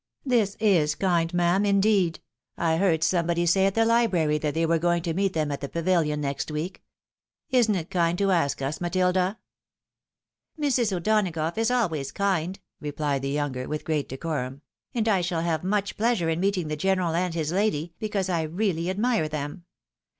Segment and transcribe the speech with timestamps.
[0.35, 2.21] "This is kind, ma'am, indeed.
[2.57, 5.61] I heard somebody say at the library that they were going to meet them at
[5.61, 6.81] the Pavilion next week.
[7.51, 9.37] Isn't it kind to ask us, Matilda?""
[10.59, 10.91] Mrs.
[10.91, 13.69] O'Donagough is always kind," rephed the younger, ic 162 THE WIDOW MAERIED.
[13.79, 14.61] ■with great decorum,"
[14.95, 18.27] and I shall have much pleasure in meet ing the general and his lady, because
[18.27, 19.65] I really admire them.